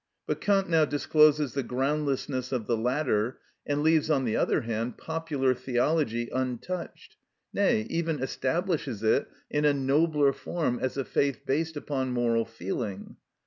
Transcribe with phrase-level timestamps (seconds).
[0.25, 4.97] But Kant now discloses the groundlessness of the latter, and leaves, on the other hand,
[4.97, 7.17] popular theology untouched,
[7.53, 13.17] nay, even establishes it in a nobler form as a faith based upon moral feeling.